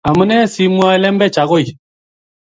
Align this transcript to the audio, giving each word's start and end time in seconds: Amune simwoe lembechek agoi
Amune 0.09 0.37
simwoe 0.53 0.95
lembechek 1.01 1.41
agoi 1.43 1.67